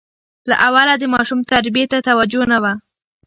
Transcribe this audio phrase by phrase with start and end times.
[0.49, 2.73] له اوله د ماشوم تربیې ته توجه نه وه.